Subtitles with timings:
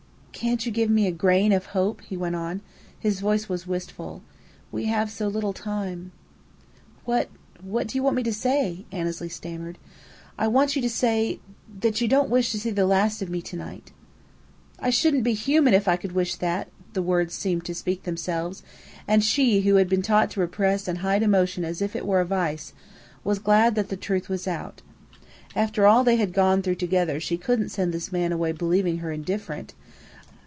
[0.33, 2.61] "Can't you give me a grain of hope?" he went on.
[2.99, 4.23] His voice was wistful.
[4.71, 6.13] "We have so little time."
[7.05, 7.29] "What
[7.61, 9.77] do you want me to say?" Annesley stammered.
[10.39, 11.37] "I want you to say
[11.81, 13.91] that you don't wish to see the last of me to night."
[14.79, 18.63] "I shouldn't be human if I could wish that!" the words seemed to speak themselves;
[19.07, 22.19] and she, who had been taught to repress and hide emotion as if it were
[22.21, 22.73] a vice,
[23.23, 24.81] was glad that the truth was out.
[25.55, 29.11] After all they had gone through together she couldn't send this man away believing her
[29.11, 29.75] indifferent.